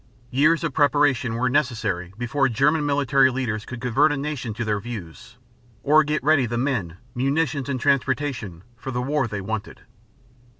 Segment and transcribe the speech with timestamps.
[0.31, 4.79] Years of preparation were necessary before German military leaders could convert a nation to their
[4.79, 5.37] views,
[5.83, 9.81] or get ready the men, munitions, and transportation for the war they wanted.